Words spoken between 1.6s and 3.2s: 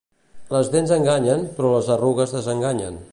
les arrugues desenganyen.